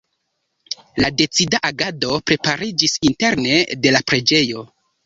La 1.03 1.09
decida 1.17 1.61
agado 1.71 2.17
prepariĝis 2.31 2.99
interne 3.13 3.63
de 3.85 3.97
la 3.99 4.05
preĝejo. 4.11 4.71